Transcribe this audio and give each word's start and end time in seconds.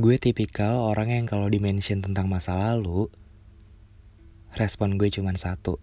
Gue 0.00 0.16
tipikal 0.16 0.80
orang 0.80 1.12
yang 1.12 1.28
kalau 1.28 1.52
dimention 1.52 2.00
tentang 2.00 2.24
masa 2.24 2.56
lalu, 2.56 3.12
respon 4.56 4.96
gue 4.96 5.12
cuma 5.12 5.28
satu. 5.36 5.76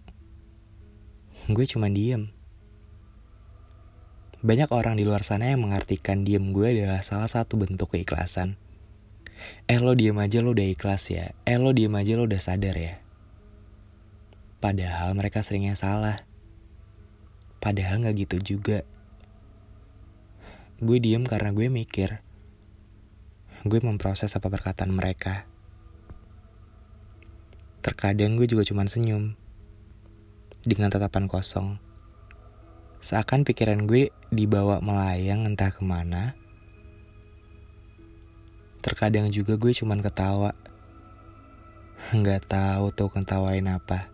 Gue 1.46 1.70
cuma 1.70 1.86
diem. 1.86 2.26
Banyak 4.42 4.74
orang 4.74 4.98
di 4.98 5.06
luar 5.06 5.22
sana 5.22 5.54
yang 5.54 5.62
mengartikan 5.62 6.26
diem 6.26 6.50
gue 6.50 6.66
adalah 6.66 7.06
salah 7.06 7.30
satu 7.30 7.62
bentuk 7.62 7.94
keikhlasan. 7.94 8.58
Eh 9.70 9.78
lo 9.78 9.94
diem 9.94 10.18
aja 10.18 10.42
lo 10.42 10.50
udah 10.50 10.66
ikhlas 10.66 11.14
ya. 11.14 11.30
Eh 11.46 11.54
lo 11.54 11.70
diem 11.70 11.94
aja 11.94 12.18
lo 12.18 12.26
udah 12.26 12.42
sadar 12.42 12.74
ya. 12.74 12.98
Padahal 14.58 15.14
mereka 15.14 15.46
seringnya 15.46 15.78
salah. 15.78 16.26
Padahal 17.62 18.02
gak 18.02 18.18
gitu 18.18 18.42
juga. 18.42 18.82
Gue 20.82 20.98
diem 20.98 21.22
karena 21.22 21.54
gue 21.54 21.70
mikir. 21.70 22.26
Gue 23.66 23.82
memproses 23.82 24.30
apa 24.38 24.46
perkataan 24.46 24.94
mereka. 24.94 25.42
Terkadang 27.82 28.38
gue 28.38 28.46
juga 28.46 28.62
cuma 28.62 28.86
senyum. 28.86 29.34
Dengan 30.62 30.94
tatapan 30.94 31.26
kosong. 31.26 31.82
Seakan 33.02 33.42
pikiran 33.42 33.90
gue 33.90 34.14
dibawa 34.30 34.78
melayang 34.78 35.42
entah 35.42 35.74
ke 35.74 35.82
mana. 35.82 36.38
Terkadang 38.78 39.34
juga 39.34 39.58
gue 39.58 39.74
cuma 39.74 39.98
ketawa. 39.98 40.54
Nggak 42.14 42.46
tahu 42.46 42.94
tuh 42.94 43.10
ketawain 43.10 43.66
apa. 43.66 44.06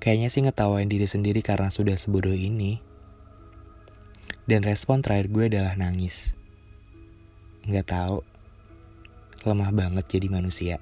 Kayaknya 0.00 0.28
sih 0.32 0.40
ngetawain 0.40 0.88
diri 0.88 1.04
sendiri 1.04 1.44
karena 1.44 1.68
sudah 1.68 2.00
sebodoh 2.00 2.32
ini. 2.32 2.80
Dan 4.48 4.64
respon 4.64 5.04
terakhir 5.04 5.28
gue 5.28 5.44
adalah 5.52 5.76
nangis. 5.76 6.32
Nggak 7.66 7.86
tahu. 7.90 8.18
Lemah 9.42 9.70
banget 9.74 10.06
jadi 10.06 10.30
manusia. 10.30 10.78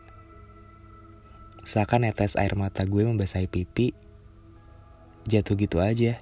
Seakan 1.65 2.05
netes 2.05 2.37
air 2.37 2.53
mata 2.57 2.85
gue 2.85 3.03
membasahi 3.05 3.49
pipi. 3.49 3.97
Jatuh 5.25 5.57
gitu 5.57 5.81
aja. 5.81 6.21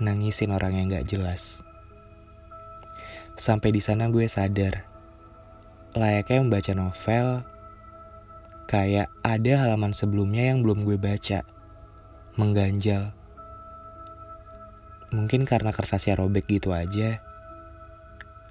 Nangisin 0.00 0.50
orang 0.50 0.80
yang 0.80 0.88
gak 0.88 1.06
jelas. 1.06 1.60
Sampai 3.36 3.70
di 3.70 3.84
sana 3.84 4.08
gue 4.08 4.24
sadar. 4.24 4.88
Layaknya 5.92 6.40
membaca 6.40 6.72
novel. 6.72 7.26
Kayak 8.64 9.12
ada 9.20 9.52
halaman 9.68 9.92
sebelumnya 9.92 10.50
yang 10.50 10.64
belum 10.64 10.88
gue 10.88 10.96
baca. 10.96 11.44
Mengganjal 12.40 13.12
Mungkin 15.14 15.46
karena 15.46 15.70
kertasnya 15.70 16.18
robek 16.18 16.50
gitu 16.50 16.74
aja. 16.74 17.23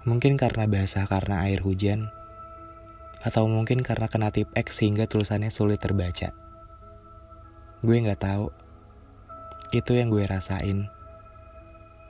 Mungkin 0.04 0.36
karena 0.36 0.68
basah 0.68 1.08
karena 1.08 1.48
air 1.48 1.64
hujan. 1.64 2.12
Atau 3.24 3.48
mungkin 3.48 3.80
karena 3.88 4.12
kena 4.12 4.36
tip 4.36 4.52
X 4.52 4.84
sehingga 4.84 5.08
tulisannya 5.08 5.48
sulit 5.48 5.80
terbaca. 5.80 6.36
Gue 7.80 8.04
gak 8.04 8.20
tahu. 8.20 8.52
Itu 9.72 9.96
yang 9.96 10.12
gue 10.12 10.28
rasain. 10.28 10.92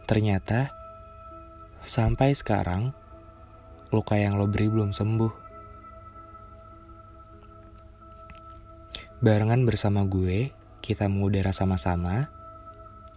Ternyata, 0.09 0.73
sampai 1.85 2.33
sekarang, 2.33 2.97
luka 3.93 4.17
yang 4.17 4.41
lo 4.41 4.49
beri 4.49 4.73
belum 4.73 4.89
sembuh. 4.89 5.33
Barengan 9.21 9.63
bersama 9.69 10.01
gue, 10.03 10.49
kita 10.81 11.07
mengudara 11.07 11.53
sama-sama, 11.53 12.27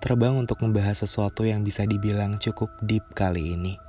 terbang 0.04 0.36
untuk 0.36 0.60
membahas 0.60 1.02
sesuatu 1.02 1.48
yang 1.48 1.64
bisa 1.64 1.88
dibilang 1.88 2.38
cukup 2.38 2.70
deep 2.84 3.02
kali 3.16 3.56
ini. 3.56 3.85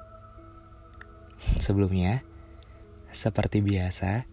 Sebelumnya, 1.68 2.24
seperti 3.12 3.60
biasa, 3.60 4.24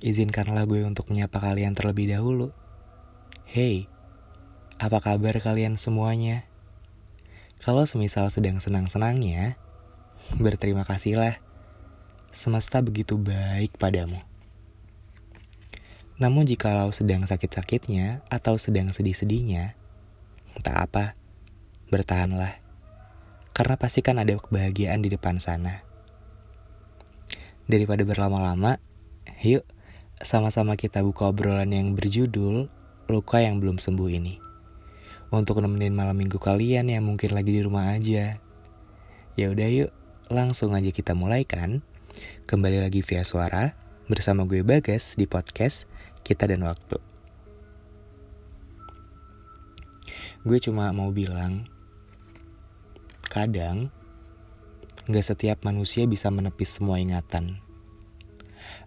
izinkanlah 0.00 0.64
gue 0.64 0.80
untuk 0.88 1.12
menyapa 1.12 1.36
kalian 1.36 1.76
terlebih 1.76 2.08
dahulu. 2.08 2.56
Hey, 3.44 3.84
apa 4.80 4.96
kabar 5.04 5.36
kalian 5.44 5.76
semuanya? 5.76 6.48
Kalau 7.60 7.84
semisal 7.84 8.32
sedang 8.32 8.64
senang-senangnya, 8.64 9.60
berterima 10.40 10.88
kasihlah. 10.88 11.36
Semesta 12.32 12.80
begitu 12.80 13.20
baik 13.20 13.76
padamu. 13.76 14.24
Namun 16.16 16.48
jikalau 16.48 16.96
sedang 16.96 17.28
sakit-sakitnya 17.28 18.24
atau 18.32 18.56
sedang 18.56 18.88
sedih-sedihnya, 18.88 19.76
Tak 20.64 20.76
apa, 20.80 21.12
bertahanlah. 21.92 22.56
Karena 23.52 23.76
pasti 23.76 24.00
kan 24.00 24.16
ada 24.16 24.32
kebahagiaan 24.32 25.04
di 25.04 25.12
depan 25.12 25.36
sana. 25.36 25.84
Daripada 27.64 28.04
berlama-lama, 28.04 28.76
yuk 29.40 29.64
sama-sama 30.20 30.76
kita 30.76 31.00
buka 31.00 31.32
obrolan 31.32 31.72
yang 31.72 31.96
berjudul 31.96 32.68
Luka 33.04 33.38
yang 33.40 33.60
belum 33.60 33.76
sembuh 33.76 34.08
ini. 34.08 34.40
Untuk 35.28 35.60
nemenin 35.60 35.92
malam 35.92 36.16
minggu 36.16 36.40
kalian 36.40 36.88
yang 36.88 37.04
mungkin 37.04 37.36
lagi 37.36 37.52
di 37.52 37.60
rumah 37.60 37.92
aja. 37.92 38.40
Ya 39.36 39.46
udah 39.52 39.68
yuk, 39.68 39.90
langsung 40.32 40.72
aja 40.72 40.88
kita 40.88 41.12
mulai 41.12 41.44
kan. 41.44 41.84
Kembali 42.48 42.80
lagi 42.80 43.04
via 43.04 43.26
suara 43.26 43.76
bersama 44.08 44.48
gue 44.48 44.64
Bagas 44.64 45.16
di 45.20 45.28
podcast 45.28 45.84
Kita 46.24 46.48
dan 46.48 46.64
Waktu. 46.64 47.14
gue 50.44 50.60
cuma 50.60 50.92
mau 50.92 51.08
bilang 51.08 51.64
kadang 53.32 53.88
gak 55.10 55.26
setiap 55.26 55.64
manusia 55.64 56.08
bisa 56.08 56.32
menepis 56.32 56.80
semua 56.80 57.00
ingatan 57.00 57.60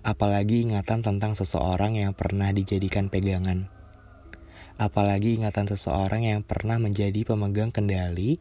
apalagi 0.02 0.66
ingatan 0.66 1.06
tentang 1.06 1.38
seseorang 1.38 1.98
yang 1.98 2.18
pernah 2.18 2.50
dijadikan 2.54 3.10
pegangan 3.10 3.70
apalagi 4.78 5.38
ingatan 5.42 5.66
seseorang 5.70 6.26
yang 6.26 6.42
pernah 6.46 6.78
menjadi 6.78 7.26
pemegang 7.26 7.74
kendali 7.74 8.38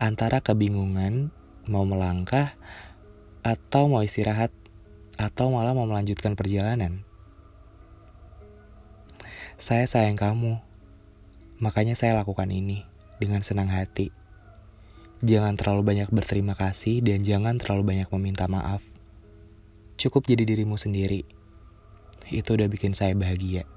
antara 0.00 0.40
kebingungan 0.40 1.32
mau 1.68 1.84
melangkah 1.84 2.56
atau 3.40 3.88
mau 3.88 4.04
istirahat 4.04 4.52
atau 5.20 5.52
malah 5.52 5.76
mau 5.76 5.84
melanjutkan 5.84 6.32
perjalanan. 6.32 7.04
Saya 9.60 9.84
sayang 9.84 10.16
kamu. 10.16 10.56
Makanya 11.60 11.92
saya 11.92 12.16
lakukan 12.16 12.48
ini 12.48 12.88
dengan 13.20 13.44
senang 13.44 13.68
hati. 13.68 14.19
Jangan 15.20 15.52
terlalu 15.60 15.84
banyak 15.84 16.08
berterima 16.08 16.56
kasih 16.56 17.04
dan 17.04 17.20
jangan 17.20 17.60
terlalu 17.60 17.92
banyak 17.92 18.08
meminta 18.16 18.48
maaf. 18.48 18.80
Cukup 20.00 20.24
jadi 20.24 20.48
dirimu 20.48 20.80
sendiri. 20.80 21.28
Itu 22.32 22.56
udah 22.56 22.64
bikin 22.72 22.96
saya 22.96 23.12
bahagia. 23.12 23.68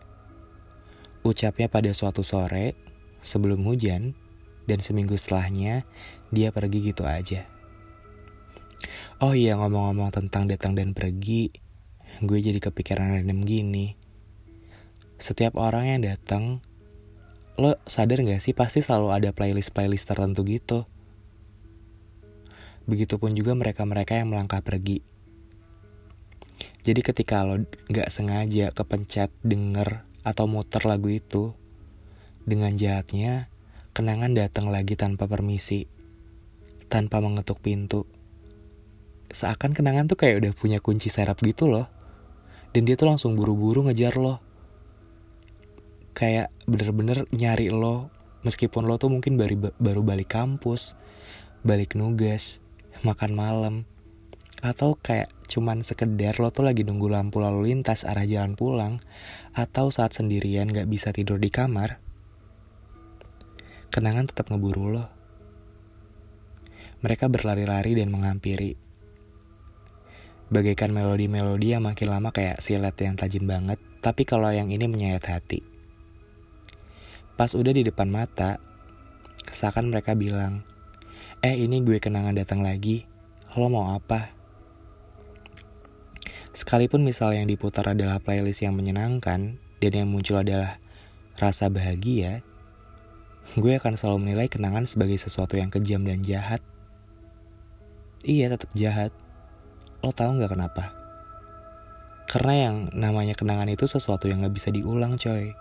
Ucapnya 1.28 1.68
pada 1.68 1.92
suatu 1.92 2.24
sore, 2.24 2.80
sebelum 3.20 3.68
hujan, 3.68 4.16
dan 4.72 4.80
seminggu 4.80 5.20
setelahnya, 5.20 5.84
dia 6.32 6.56
pergi 6.56 6.80
gitu 6.80 7.04
aja. 7.04 7.44
Oh 9.20 9.36
iya 9.36 9.60
ngomong-ngomong 9.60 10.16
tentang 10.16 10.48
datang 10.48 10.80
dan 10.80 10.96
pergi, 10.96 11.52
gue 12.24 12.40
jadi 12.40 12.64
kepikiran 12.64 13.20
random 13.20 13.44
gini. 13.44 14.00
Setiap 15.20 15.60
orang 15.60 15.92
yang 15.92 16.08
datang 16.08 16.64
lo 17.60 17.76
sadar 17.84 18.24
gak 18.24 18.40
sih 18.40 18.56
pasti 18.56 18.80
selalu 18.80 19.12
ada 19.12 19.30
playlist-playlist 19.36 20.08
tertentu 20.08 20.48
gitu. 20.48 20.88
Begitupun 22.90 23.36
juga 23.38 23.56
mereka-mereka 23.56 24.20
yang 24.20 24.32
melangkah 24.34 24.60
pergi. 24.60 25.00
Jadi 26.84 27.00
ketika 27.00 27.48
lo 27.48 27.64
gak 27.88 28.12
sengaja 28.12 28.76
kepencet 28.76 29.32
denger 29.40 30.04
atau 30.24 30.52
muter 30.52 30.84
lagu 30.84 31.08
itu, 31.08 31.56
dengan 32.44 32.76
jahatnya, 32.76 33.48
kenangan 33.96 34.36
datang 34.36 34.68
lagi 34.68 35.00
tanpa 35.00 35.32
permisi, 35.32 35.88
tanpa 36.92 37.24
mengetuk 37.24 37.64
pintu. 37.64 38.04
Seakan 39.32 39.72
kenangan 39.72 40.12
tuh 40.12 40.20
kayak 40.20 40.44
udah 40.44 40.52
punya 40.52 40.80
kunci 40.84 41.08
serap 41.08 41.40
gitu 41.40 41.72
loh. 41.72 41.88
Dan 42.76 42.84
dia 42.84 43.00
tuh 43.00 43.08
langsung 43.08 43.40
buru-buru 43.40 43.88
ngejar 43.88 44.20
lo 44.20 44.54
kayak 46.14 46.54
bener-bener 46.70 47.26
nyari 47.34 47.74
lo 47.74 48.14
meskipun 48.46 48.86
lo 48.86 49.02
tuh 49.02 49.10
mungkin 49.10 49.36
baru 49.36 49.74
baru 49.82 50.02
balik 50.06 50.38
kampus 50.38 50.94
balik 51.66 51.98
nugas 51.98 52.62
makan 53.04 53.32
malam. 53.36 53.76
Atau 54.64 54.96
kayak 54.96 55.28
cuman 55.52 55.84
sekedar 55.84 56.40
lo 56.40 56.50
tuh 56.50 56.64
lagi 56.64 56.88
nunggu 56.88 57.12
lampu 57.12 57.44
lalu 57.44 57.70
lintas 57.76 58.08
arah 58.08 58.24
jalan 58.24 58.56
pulang 58.56 59.04
atau 59.52 59.92
saat 59.92 60.16
sendirian 60.16 60.72
gak 60.72 60.88
bisa 60.88 61.12
tidur 61.12 61.36
di 61.36 61.52
kamar 61.52 62.00
kenangan 63.94 64.26
tetap 64.26 64.50
ngeburu 64.50 64.98
lo. 64.98 65.06
Mereka 67.06 67.30
berlari-lari 67.30 67.94
dan 67.94 68.10
menghampiri. 68.10 68.74
Bagaikan 70.50 70.90
melodi-melodi 70.90 71.78
yang 71.78 71.86
makin 71.86 72.10
lama 72.10 72.34
kayak 72.34 72.58
silet 72.58 72.98
yang 72.98 73.14
tajam 73.14 73.46
banget 73.46 73.78
tapi 74.02 74.26
kalau 74.26 74.50
yang 74.50 74.74
ini 74.74 74.90
menyayat 74.90 75.30
hati. 75.30 75.62
Pas 77.38 77.54
udah 77.54 77.70
di 77.70 77.86
depan 77.86 78.10
mata, 78.10 78.58
seakan 79.48 79.94
mereka 79.94 80.18
bilang, 80.18 80.66
Eh 81.44 81.60
ini 81.60 81.84
gue 81.84 82.00
kenangan 82.00 82.40
datang 82.40 82.64
lagi, 82.64 83.04
lo 83.60 83.68
mau 83.68 83.92
apa? 83.92 84.32
Sekalipun 86.56 87.04
misal 87.04 87.36
yang 87.36 87.52
diputar 87.52 87.84
adalah 87.92 88.24
playlist 88.24 88.64
yang 88.64 88.80
menyenangkan 88.80 89.60
dan 89.84 89.92
yang 89.92 90.08
muncul 90.08 90.40
adalah 90.40 90.80
rasa 91.36 91.68
bahagia, 91.68 92.48
gue 93.60 93.76
akan 93.76 94.00
selalu 94.00 94.24
menilai 94.24 94.48
kenangan 94.48 94.88
sebagai 94.88 95.20
sesuatu 95.20 95.60
yang 95.60 95.68
kejam 95.68 96.08
dan 96.08 96.24
jahat. 96.24 96.64
Iya, 98.24 98.56
tetap 98.56 98.72
jahat. 98.72 99.12
Lo 100.00 100.16
tau 100.16 100.32
gak 100.40 100.56
kenapa? 100.56 100.96
Karena 102.24 102.72
yang 102.72 102.76
namanya 102.96 103.36
kenangan 103.36 103.68
itu 103.68 103.84
sesuatu 103.84 104.32
yang 104.32 104.48
gak 104.48 104.56
bisa 104.56 104.72
diulang 104.72 105.20
coy. 105.20 105.52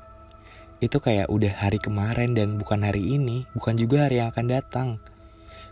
Itu 0.79 1.03
kayak 1.03 1.27
udah 1.27 1.59
hari 1.59 1.83
kemarin 1.83 2.39
dan 2.39 2.55
bukan 2.55 2.87
hari 2.87 3.03
ini, 3.19 3.51
bukan 3.51 3.75
juga 3.75 4.07
hari 4.07 4.23
yang 4.23 4.31
akan 4.31 4.47
datang. 4.47 5.03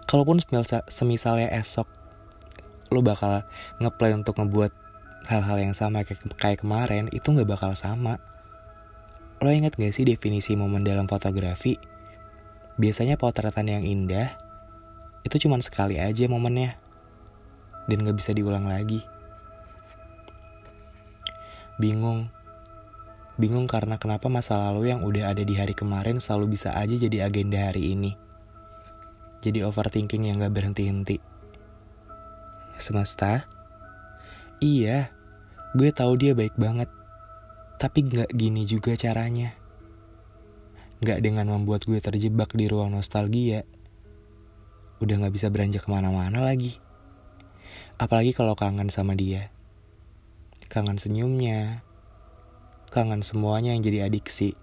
Kalaupun 0.09 0.41
semisalnya 0.89 1.51
esok 1.55 1.87
lo 2.91 3.01
bakal 3.07 3.47
ngeplay 3.79 4.11
untuk 4.15 4.39
ngebuat 4.43 4.73
hal-hal 5.31 5.59
yang 5.63 5.75
sama 5.77 6.03
kayak, 6.03 6.27
kayak 6.35 6.59
kemarin, 6.63 7.07
itu 7.15 7.31
gak 7.31 7.47
bakal 7.47 7.71
sama. 7.79 8.19
Lo 9.39 9.49
inget 9.49 9.79
gak 9.79 9.95
sih 9.95 10.03
definisi 10.03 10.59
momen 10.59 10.83
dalam 10.83 11.07
fotografi? 11.07 11.79
Biasanya 12.81 13.15
potretan 13.21 13.71
yang 13.71 13.87
indah, 13.87 14.35
itu 15.23 15.47
cuma 15.47 15.61
sekali 15.63 16.03
aja 16.03 16.27
momennya. 16.27 16.75
Dan 17.87 18.03
gak 18.03 18.19
bisa 18.19 18.35
diulang 18.35 18.67
lagi. 18.67 19.05
Bingung. 21.81 22.29
Bingung 23.41 23.65
karena 23.65 23.97
kenapa 23.97 24.29
masa 24.29 24.61
lalu 24.61 24.93
yang 24.93 25.01
udah 25.01 25.33
ada 25.33 25.41
di 25.41 25.57
hari 25.57 25.73
kemarin 25.73 26.21
selalu 26.21 26.59
bisa 26.59 26.77
aja 26.77 26.93
jadi 26.93 27.25
agenda 27.25 27.73
hari 27.73 27.97
ini. 27.97 28.30
Jadi 29.41 29.65
overthinking 29.65 30.29
yang 30.29 30.45
gak 30.45 30.53
berhenti-henti. 30.53 31.17
Semesta? 32.77 33.49
Iya, 34.61 35.13
gue 35.73 35.91
tahu 35.93 36.13
dia 36.21 36.33
baik 36.37 36.57
banget. 36.61 36.89
Tapi 37.81 37.99
gak 38.05 38.31
gini 38.37 38.69
juga 38.69 38.93
caranya. 38.97 39.57
Gak 41.01 41.25
dengan 41.25 41.49
membuat 41.49 41.89
gue 41.89 41.97
terjebak 42.01 42.53
di 42.53 42.69
ruang 42.69 42.93
nostalgia. 42.93 43.65
Udah 45.01 45.17
gak 45.25 45.33
bisa 45.33 45.49
beranjak 45.49 45.85
ke 45.85 45.91
mana-mana 45.93 46.45
lagi. 46.45 46.77
Apalagi 47.97 48.37
kalau 48.37 48.53
kangen 48.53 48.93
sama 48.93 49.17
dia 49.17 49.49
kangen 50.71 51.03
senyumnya, 51.03 51.83
kangen 52.95 53.27
semuanya 53.27 53.75
yang 53.75 53.83
jadi 53.83 54.07
adiksi, 54.07 54.55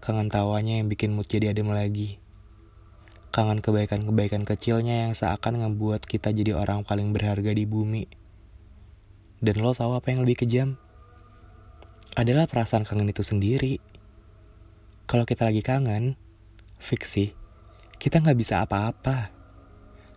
kangen 0.00 0.32
tawanya 0.32 0.80
yang 0.80 0.88
bikin 0.88 1.12
mood 1.12 1.28
jadi 1.28 1.52
adem 1.52 1.68
lagi, 1.68 2.16
kangen 3.34 3.58
kebaikan-kebaikan 3.58 4.46
kecilnya 4.46 5.10
yang 5.10 5.12
seakan 5.18 5.58
ngebuat 5.58 6.06
kita 6.06 6.30
jadi 6.30 6.54
orang 6.54 6.86
paling 6.86 7.10
berharga 7.10 7.50
di 7.50 7.66
bumi. 7.66 8.06
Dan 9.42 9.58
lo 9.58 9.74
tahu 9.74 9.98
apa 9.98 10.14
yang 10.14 10.22
lebih 10.22 10.46
kejam? 10.46 10.78
Adalah 12.14 12.46
perasaan 12.46 12.86
kangen 12.86 13.10
itu 13.10 13.26
sendiri. 13.26 13.82
Kalau 15.10 15.26
kita 15.26 15.50
lagi 15.50 15.66
kangen, 15.66 16.14
fiksi, 16.78 17.34
kita 17.98 18.22
nggak 18.22 18.38
bisa 18.38 18.62
apa-apa. 18.62 19.34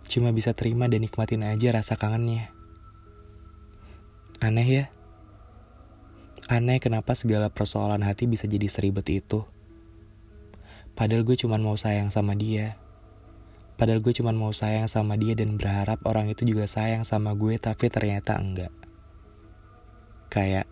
Cuma 0.05 0.29
bisa 0.29 0.53
terima 0.53 0.85
dan 0.85 1.01
nikmatin 1.01 1.41
aja 1.41 1.73
rasa 1.73 1.97
kangennya. 1.97 2.53
Aneh 4.45 4.69
ya? 4.69 4.85
Aneh 6.45 6.77
kenapa 6.77 7.17
segala 7.17 7.49
persoalan 7.49 8.05
hati 8.05 8.29
bisa 8.29 8.45
jadi 8.45 8.69
seribet 8.69 9.09
itu. 9.09 9.41
Padahal 10.93 11.25
gue 11.25 11.33
cuma 11.33 11.57
mau 11.57 11.73
sayang 11.73 12.13
sama 12.13 12.37
dia. 12.37 12.77
Padahal 13.77 14.01
gue 14.01 14.13
cuma 14.17 14.33
mau 14.33 14.49
sayang 14.49 14.89
sama 14.89 15.15
dia 15.15 15.37
dan 15.37 15.55
berharap 15.55 16.01
orang 16.09 16.33
itu 16.33 16.43
juga 16.43 16.65
sayang 16.65 17.05
sama 17.05 17.37
gue 17.37 17.55
tapi 17.61 17.87
ternyata 17.93 18.35
enggak. 18.41 18.73
Kayak 20.33 20.65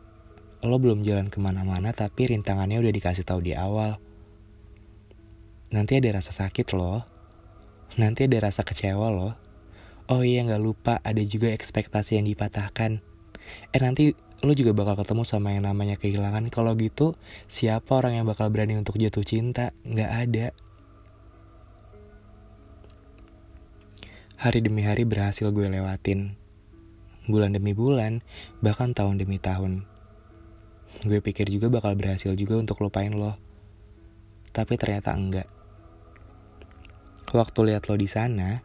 lo 0.65 0.81
belum 0.81 1.05
jalan 1.05 1.29
ke 1.29 1.37
mana-mana 1.37 1.93
tapi 1.93 2.33
rintangannya 2.33 2.81
udah 2.81 2.93
dikasih 2.93 3.23
tahu 3.23 3.45
di 3.45 3.53
awal. 3.53 4.01
Nanti 5.69 6.01
ada 6.01 6.17
rasa 6.17 6.33
sakit 6.33 6.73
loh. 6.73 7.05
Nanti 8.01 8.25
ada 8.25 8.49
rasa 8.49 8.65
kecewa 8.65 9.13
loh. 9.13 9.37
Oh 10.09 10.21
iya 10.25 10.41
gak 10.45 10.61
lupa 10.61 11.01
ada 11.01 11.21
juga 11.21 11.53
ekspektasi 11.53 12.17
yang 12.17 12.25
dipatahkan 12.29 13.15
eh 13.73 13.81
nanti 13.81 14.13
lu 14.43 14.53
juga 14.53 14.75
bakal 14.75 15.01
ketemu 15.01 15.23
sama 15.25 15.55
yang 15.55 15.65
namanya 15.65 15.95
kehilangan 15.97 16.49
kalau 16.53 16.77
gitu 16.77 17.17
siapa 17.49 17.97
orang 17.97 18.21
yang 18.21 18.25
bakal 18.27 18.49
berani 18.51 18.77
untuk 18.77 18.99
jatuh 18.99 19.25
cinta 19.25 19.73
nggak 19.87 20.11
ada 20.11 20.45
hari 24.45 24.61
demi 24.61 24.85
hari 24.85 25.09
berhasil 25.09 25.49
gue 25.49 25.65
lewatin. 25.65 26.37
Bulan 27.25 27.57
demi 27.57 27.73
bulan 27.73 28.21
bahkan 28.61 28.93
tahun 28.93 29.17
demi 29.17 29.41
tahun. 29.41 29.89
Gue 31.01 31.17
pikir 31.17 31.49
juga 31.49 31.73
bakal 31.73 31.97
berhasil 31.97 32.29
juga 32.37 32.61
untuk 32.61 32.77
lupain 32.85 33.09
lo. 33.09 33.41
Tapi 34.53 34.77
ternyata 34.77 35.17
enggak. 35.17 35.49
Waktu 37.33 37.73
lihat 37.73 37.89
lo 37.89 37.97
di 37.97 38.05
sana 38.05 38.61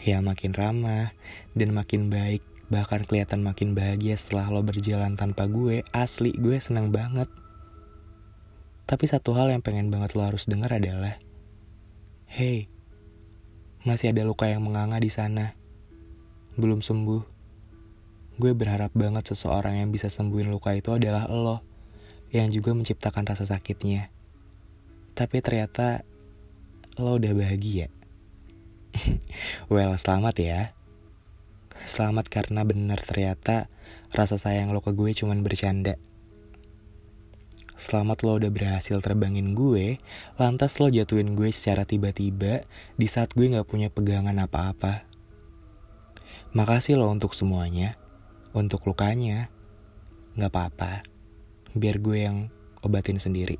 ya 0.00 0.24
makin 0.24 0.56
ramah 0.56 1.12
dan 1.52 1.76
makin 1.76 2.08
baik. 2.08 2.40
Bahkan 2.72 3.04
kelihatan 3.04 3.44
makin 3.44 3.76
bahagia 3.76 4.16
setelah 4.16 4.48
lo 4.48 4.64
berjalan 4.64 5.20
tanpa 5.20 5.44
gue, 5.52 5.84
asli 5.92 6.32
gue 6.32 6.56
senang 6.64 6.88
banget. 6.88 7.28
Tapi 8.88 9.04
satu 9.04 9.36
hal 9.36 9.52
yang 9.52 9.60
pengen 9.60 9.92
banget 9.92 10.16
lo 10.16 10.24
harus 10.24 10.48
dengar 10.48 10.72
adalah, 10.72 11.20
Hey, 12.24 12.72
masih 13.84 14.16
ada 14.16 14.24
luka 14.24 14.48
yang 14.48 14.64
menganga 14.64 14.96
di 14.96 15.12
sana. 15.12 15.52
Belum 16.56 16.80
sembuh. 16.80 17.20
Gue 18.40 18.56
berharap 18.56 18.96
banget 18.96 19.28
seseorang 19.36 19.76
yang 19.76 19.92
bisa 19.92 20.08
sembuhin 20.08 20.48
luka 20.48 20.72
itu 20.72 20.96
adalah 20.96 21.28
lo, 21.28 21.60
yang 22.32 22.48
juga 22.48 22.72
menciptakan 22.72 23.28
rasa 23.28 23.44
sakitnya. 23.44 24.08
Tapi 25.12 25.36
ternyata 25.44 26.00
lo 26.96 27.20
udah 27.20 27.32
bahagia. 27.36 27.92
well, 29.72 29.92
selamat 30.00 30.34
ya. 30.40 30.60
Selamat 31.84 32.32
karena 32.32 32.64
bener 32.64 33.04
ternyata 33.04 33.68
rasa 34.16 34.40
sayang 34.40 34.72
lo 34.72 34.80
ke 34.80 34.96
gue 34.96 35.12
cuman 35.12 35.44
bercanda. 35.44 36.00
Selamat 37.74 38.22
lo 38.22 38.38
udah 38.38 38.54
berhasil 38.54 39.02
terbangin 39.02 39.58
gue, 39.58 39.98
lantas 40.38 40.78
lo 40.78 40.86
jatuhin 40.86 41.34
gue 41.34 41.50
secara 41.50 41.82
tiba-tiba 41.82 42.62
di 42.94 43.10
saat 43.10 43.34
gue 43.34 43.50
gak 43.50 43.66
punya 43.66 43.90
pegangan 43.90 44.38
apa-apa. 44.38 45.02
Makasih 46.54 46.94
lo 46.94 47.10
untuk 47.10 47.34
semuanya, 47.34 47.98
untuk 48.54 48.86
lukanya. 48.86 49.50
Gak 50.38 50.54
apa-apa, 50.54 51.02
biar 51.74 51.98
gue 51.98 52.18
yang 52.22 52.46
obatin 52.86 53.18
sendiri. 53.18 53.58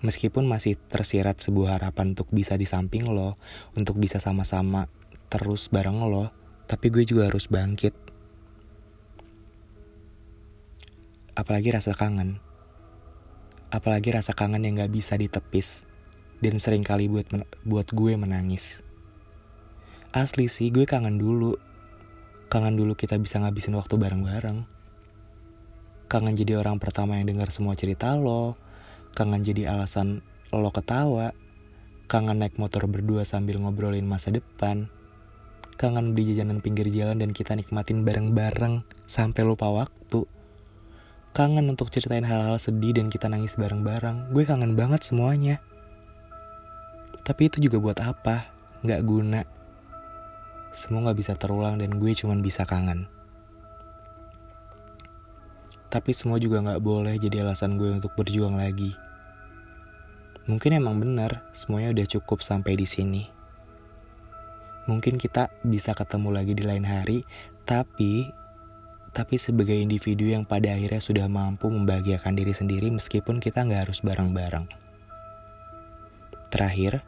Meskipun 0.00 0.48
masih 0.48 0.80
tersirat 0.80 1.44
sebuah 1.44 1.76
harapan 1.76 2.16
untuk 2.16 2.32
bisa 2.32 2.56
di 2.56 2.64
samping 2.64 3.04
lo, 3.04 3.36
untuk 3.76 4.00
bisa 4.00 4.16
sama-sama 4.16 4.88
terus 5.28 5.68
bareng 5.68 6.08
lo, 6.08 6.32
tapi 6.64 6.88
gue 6.88 7.04
juga 7.04 7.28
harus 7.28 7.52
bangkit. 7.52 7.92
Apalagi 11.40 11.72
rasa 11.72 11.96
kangen. 11.96 12.36
Apalagi 13.72 14.12
rasa 14.12 14.36
kangen 14.36 14.60
yang 14.60 14.76
gak 14.76 14.92
bisa 14.92 15.16
ditepis. 15.16 15.88
Dan 16.44 16.60
sering 16.60 16.84
kali 16.84 17.08
buat, 17.08 17.32
buat 17.64 17.88
gue 17.96 18.12
menangis. 18.20 18.84
Asli 20.12 20.52
sih 20.52 20.68
gue 20.68 20.84
kangen 20.84 21.16
dulu. 21.16 21.56
Kangen 22.52 22.76
dulu 22.76 22.92
kita 22.92 23.16
bisa 23.16 23.40
ngabisin 23.40 23.72
waktu 23.72 23.96
bareng-bareng. 23.96 24.68
Kangen 26.12 26.36
jadi 26.36 26.60
orang 26.60 26.76
pertama 26.76 27.16
yang 27.16 27.32
dengar 27.32 27.48
semua 27.48 27.72
cerita 27.72 28.12
lo. 28.20 28.60
Kangen 29.16 29.40
jadi 29.40 29.72
alasan 29.72 30.20
lo 30.52 30.68
ketawa. 30.68 31.32
Kangen 32.04 32.44
naik 32.44 32.60
motor 32.60 32.84
berdua 32.84 33.24
sambil 33.24 33.56
ngobrolin 33.64 34.04
masa 34.04 34.28
depan 34.28 34.92
kangen 35.80 36.12
di 36.12 36.28
jajanan 36.28 36.60
pinggir 36.60 36.92
jalan 36.92 37.16
dan 37.16 37.32
kita 37.32 37.56
nikmatin 37.56 38.04
bareng-bareng 38.04 38.84
sampai 39.08 39.48
lupa 39.48 39.72
waktu. 39.72 40.28
Kangen 41.30 41.70
untuk 41.70 41.94
ceritain 41.94 42.26
hal-hal 42.26 42.58
sedih 42.58 42.94
dan 42.96 43.06
kita 43.06 43.30
nangis 43.30 43.54
bareng-bareng. 43.54 44.34
Gue 44.34 44.42
kangen 44.42 44.74
banget 44.74 45.06
semuanya. 45.06 45.62
Tapi 47.22 47.46
itu 47.46 47.62
juga 47.62 47.78
buat 47.78 47.98
apa? 48.02 48.50
Gak 48.82 49.02
guna. 49.06 49.46
Semua 50.74 51.10
gak 51.10 51.18
bisa 51.22 51.32
terulang 51.38 51.78
dan 51.78 51.96
gue 51.96 52.12
cuman 52.14 52.42
bisa 52.42 52.66
kangen. 52.66 53.06
Tapi 55.90 56.10
semua 56.14 56.42
juga 56.42 56.62
gak 56.62 56.82
boleh 56.82 57.14
jadi 57.18 57.46
alasan 57.46 57.78
gue 57.78 57.90
untuk 57.94 58.14
berjuang 58.18 58.58
lagi. 58.58 58.94
Mungkin 60.50 60.82
emang 60.82 60.98
benar, 60.98 61.46
semuanya 61.54 61.94
udah 61.94 62.06
cukup 62.18 62.42
sampai 62.42 62.74
di 62.74 62.86
sini 62.86 63.40
mungkin 64.90 65.22
kita 65.22 65.54
bisa 65.62 65.94
ketemu 65.94 66.34
lagi 66.34 66.52
di 66.58 66.66
lain 66.66 66.82
hari, 66.82 67.22
tapi 67.62 68.26
tapi 69.10 69.36
sebagai 69.36 69.74
individu 69.74 70.30
yang 70.30 70.46
pada 70.46 70.70
akhirnya 70.74 71.02
sudah 71.02 71.26
mampu 71.26 71.66
membahagiakan 71.66 72.38
diri 72.38 72.54
sendiri 72.54 72.88
meskipun 72.94 73.42
kita 73.42 73.66
nggak 73.66 73.90
harus 73.90 74.00
bareng-bareng. 74.06 74.70
Terakhir, 76.50 77.02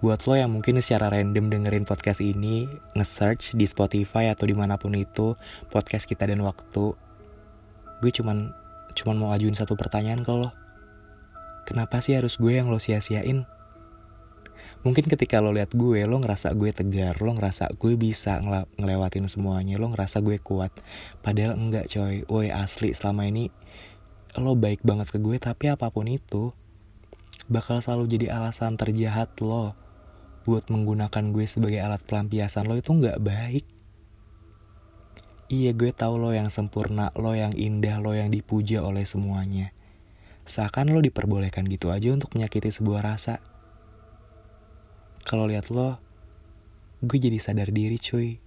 Buat 0.00 0.24
lo 0.24 0.32
yang 0.32 0.48
mungkin 0.48 0.80
secara 0.80 1.12
random 1.12 1.52
dengerin 1.52 1.84
podcast 1.84 2.24
ini, 2.24 2.64
nge-search 2.96 3.52
di 3.52 3.68
Spotify 3.68 4.32
atau 4.32 4.48
di 4.48 4.56
mana 4.56 4.80
pun 4.80 4.96
itu, 4.96 5.36
podcast 5.68 6.08
kita 6.08 6.24
dan 6.24 6.40
waktu, 6.40 6.96
gue 8.00 8.12
cuman 8.16 8.48
cuman 8.96 9.16
mau 9.20 9.30
ajuin 9.36 9.52
satu 9.52 9.76
pertanyaan 9.76 10.24
ke 10.24 10.32
lo. 10.32 10.56
Kenapa 11.68 12.00
sih 12.00 12.16
harus 12.16 12.40
gue 12.40 12.56
yang 12.56 12.72
lo 12.72 12.80
sia-siain? 12.80 13.44
Mungkin 14.80 15.12
ketika 15.12 15.44
lo 15.44 15.52
lihat 15.52 15.76
gue, 15.76 16.08
lo 16.08 16.16
ngerasa 16.16 16.56
gue 16.56 16.72
tegar, 16.72 17.20
lo 17.20 17.36
ngerasa 17.36 17.68
gue 17.76 18.00
bisa 18.00 18.40
ngele 18.40 18.64
ngelewatin 18.80 19.28
semuanya, 19.28 19.76
lo 19.76 19.92
ngerasa 19.92 20.24
gue 20.24 20.40
kuat. 20.40 20.72
Padahal 21.20 21.52
enggak 21.52 21.92
coy, 21.92 22.24
woi 22.24 22.48
asli 22.48 22.96
selama 22.96 23.28
ini 23.28 23.52
lo 24.40 24.56
baik 24.56 24.80
banget 24.80 25.12
ke 25.12 25.20
gue, 25.20 25.36
tapi 25.36 25.68
apa 25.68 25.92
pun 25.92 26.08
itu, 26.08 26.56
bakal 27.52 27.84
selalu 27.84 28.08
jadi 28.08 28.40
alasan 28.40 28.80
terjahat 28.80 29.36
lo 29.44 29.76
buat 30.48 30.64
menggunakan 30.72 31.28
gue 31.28 31.44
sebagai 31.44 31.84
alat 31.84 32.00
pelampiasan 32.08 32.64
lo 32.64 32.80
itu 32.80 32.88
nggak 32.96 33.20
baik. 33.20 33.66
Iya 35.50 35.76
gue 35.76 35.90
tahu 35.92 36.14
lo 36.16 36.30
yang 36.32 36.48
sempurna, 36.48 37.12
lo 37.18 37.36
yang 37.36 37.52
indah, 37.52 38.00
lo 38.00 38.16
yang 38.16 38.32
dipuja 38.32 38.80
oleh 38.80 39.04
semuanya. 39.04 39.74
Seakan 40.48 40.94
lo 40.94 41.04
diperbolehkan 41.04 41.68
gitu 41.68 41.92
aja 41.92 42.14
untuk 42.14 42.32
menyakiti 42.32 42.72
sebuah 42.72 43.02
rasa. 43.02 43.42
Kalau 45.24 45.48
lihat 45.48 45.68
lo, 45.68 46.00
gue 47.04 47.18
jadi 47.18 47.36
sadar 47.40 47.72
diri 47.72 47.96
cuy. 47.96 48.38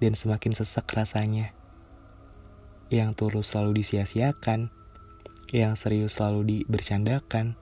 Dan 0.00 0.16
semakin 0.16 0.56
sesek 0.56 0.88
rasanya. 0.96 1.52
Yang 2.88 3.10
tulus 3.20 3.52
selalu 3.52 3.84
disia-siakan. 3.84 4.72
Yang 5.50 5.72
serius 5.82 6.16
selalu 6.16 6.64
dibercandakan 6.64 7.58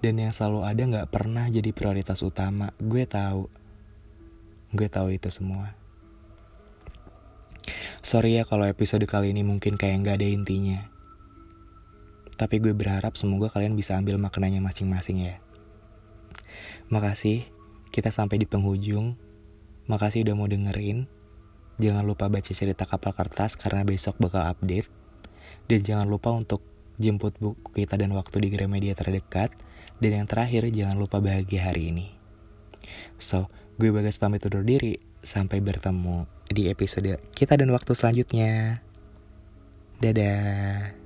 dan 0.00 0.16
yang 0.16 0.32
selalu 0.32 0.64
ada 0.64 0.80
nggak 0.80 1.10
pernah 1.12 1.46
jadi 1.52 1.70
prioritas 1.76 2.24
utama. 2.24 2.72
Gue 2.80 3.04
tahu, 3.04 3.52
gue 4.72 4.88
tahu 4.88 5.12
itu 5.12 5.28
semua. 5.28 5.76
Sorry 8.00 8.40
ya 8.40 8.48
kalau 8.48 8.64
episode 8.64 9.04
kali 9.04 9.36
ini 9.36 9.44
mungkin 9.44 9.76
kayak 9.76 10.00
nggak 10.00 10.16
ada 10.16 10.28
intinya. 10.28 10.80
Tapi 12.40 12.56
gue 12.56 12.72
berharap 12.72 13.20
semoga 13.20 13.52
kalian 13.52 13.76
bisa 13.76 14.00
ambil 14.00 14.16
maknanya 14.16 14.64
masing-masing 14.64 15.20
ya. 15.20 15.36
Makasih, 16.88 17.44
kita 17.90 18.14
sampai 18.14 18.40
di 18.40 18.46
penghujung. 18.46 19.14
Makasih 19.86 20.26
udah 20.26 20.34
mau 20.34 20.46
dengerin. 20.46 21.06
Jangan 21.82 22.04
lupa 22.06 22.30
baca 22.30 22.52
cerita 22.52 22.86
kapal 22.86 23.12
kertas 23.12 23.58
karena 23.58 23.82
besok 23.82 24.18
bakal 24.22 24.46
update. 24.46 24.88
Dan 25.66 25.82
jangan 25.82 26.06
lupa 26.06 26.30
untuk 26.34 26.62
jemput 27.00 27.34
buku 27.38 27.84
kita 27.84 27.98
dan 27.98 28.12
waktu 28.14 28.42
di 28.42 28.48
Gramedia 28.52 28.92
terdekat 28.92 29.54
dan 30.00 30.24
yang 30.24 30.26
terakhir, 30.26 30.64
jangan 30.72 30.96
lupa 30.96 31.20
bahagia 31.20 31.68
hari 31.68 31.92
ini. 31.92 32.06
So, 33.20 33.52
gue 33.76 33.92
Bagas 33.92 34.16
pamit 34.16 34.40
undur 34.48 34.64
diri. 34.64 34.96
Sampai 35.20 35.60
bertemu 35.60 36.24
di 36.48 36.72
episode 36.72 37.20
kita 37.36 37.60
dan 37.60 37.68
waktu 37.68 37.92
selanjutnya. 37.92 38.80
Dadah. 40.00 40.99